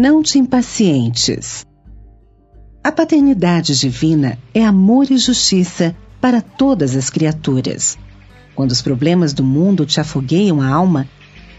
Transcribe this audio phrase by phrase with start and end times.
[0.00, 1.66] Não te impacientes.
[2.84, 7.98] A paternidade divina é amor e justiça para todas as criaturas.
[8.54, 11.08] Quando os problemas do mundo te afogueiam a alma,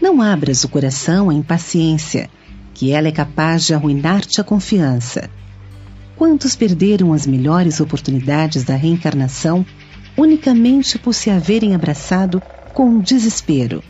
[0.00, 2.30] não abras o coração à impaciência,
[2.72, 5.28] que ela é capaz de arruinar-te a confiança.
[6.16, 9.66] Quantos perderam as melhores oportunidades da reencarnação
[10.16, 13.84] unicamente por se haverem abraçado com o desespero?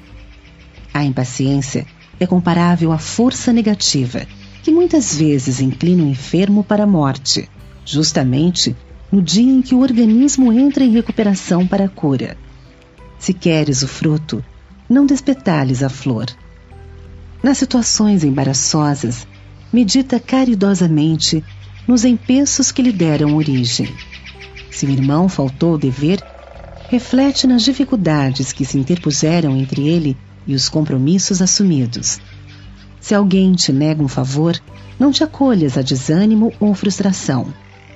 [0.93, 1.87] A impaciência
[2.19, 4.27] é comparável à força negativa
[4.63, 7.49] que muitas vezes inclina o enfermo para a morte,
[7.85, 8.77] justamente
[9.11, 12.37] no dia em que o organismo entra em recuperação para a cura.
[13.19, 14.45] Se queres o fruto,
[14.89, 16.27] não despetales a flor.
[17.43, 19.27] Nas situações embaraçosas,
[19.73, 21.43] medita caridosamente
[21.89, 23.89] nos empeços que lhe deram origem.
[24.71, 26.23] Se o irmão faltou ao dever,
[26.89, 30.17] reflete nas dificuldades que se interpuseram entre ele
[30.47, 32.21] e os compromissos assumidos
[33.01, 34.61] se alguém te nega um favor,
[34.99, 37.53] não te acolhas a desânimo ou frustração,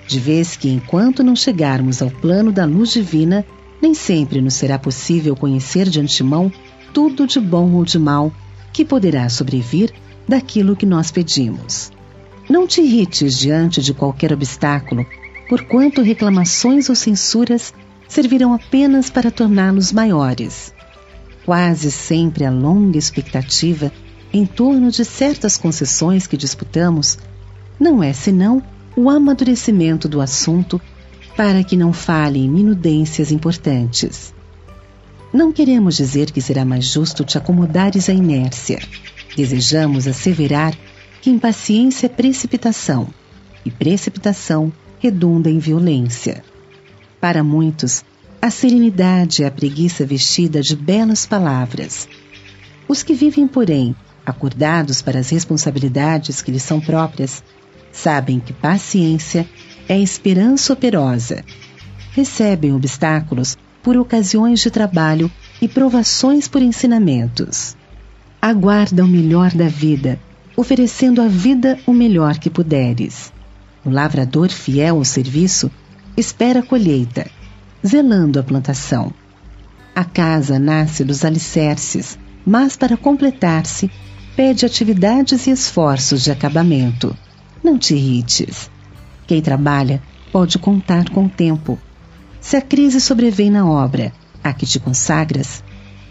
[0.06, 3.44] de vez que, enquanto não chegarmos ao plano da luz divina,
[3.80, 6.50] nem sempre nos será possível conhecer de antemão
[6.92, 8.32] tudo de bom ou de mal
[8.72, 9.92] que poderá sobrevir
[10.28, 11.90] daquilo que nós pedimos.
[12.48, 15.06] Não te irrites diante de qualquer obstáculo,
[15.48, 17.72] porquanto reclamações ou censuras
[18.08, 20.72] servirão apenas para torná-los maiores.
[21.44, 23.92] Quase sempre a longa expectativa
[24.34, 27.16] em torno de certas concessões que disputamos
[27.78, 28.60] não é senão
[28.96, 30.80] o amadurecimento do assunto
[31.36, 34.34] para que não fale em minudências importantes.
[35.32, 38.80] Não queremos dizer que será mais justo te acomodares à inércia.
[39.36, 40.76] Desejamos asseverar
[41.22, 43.06] que impaciência é precipitação
[43.64, 46.42] e precipitação redunda em violência.
[47.20, 48.04] Para muitos,
[48.42, 52.08] a serenidade é a preguiça vestida de belas palavras.
[52.88, 57.42] Os que vivem, porém, acordados para as responsabilidades que lhes são próprias,
[57.92, 59.48] sabem que paciência
[59.88, 61.44] é esperança operosa.
[62.12, 65.30] Recebem obstáculos por ocasiões de trabalho
[65.60, 67.76] e provações por ensinamentos.
[68.40, 70.18] Aguarda o melhor da vida,
[70.56, 73.32] oferecendo à vida o melhor que puderes.
[73.84, 75.70] O lavrador fiel ao serviço
[76.16, 77.26] espera a colheita,
[77.86, 79.12] zelando a plantação.
[79.94, 83.90] A casa nasce dos alicerces, mas para completar-se
[84.36, 87.16] pede atividades e esforços de acabamento.
[87.62, 88.70] Não te irrites.
[89.26, 90.02] Quem trabalha
[90.32, 91.78] pode contar com o tempo.
[92.40, 94.12] Se a crise sobrevém na obra
[94.42, 95.62] a que te consagras,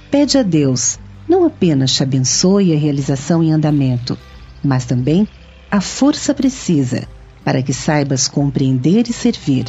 [0.10, 0.98] pede a Deus
[1.28, 4.18] não apenas te abençoe a realização em andamento,
[4.64, 5.28] mas também
[5.70, 7.08] a força precisa
[7.44, 9.66] para que saibas compreender e servir,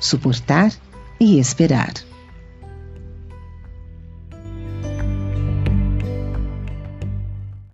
[0.00, 0.72] suportar
[1.20, 1.92] e esperar.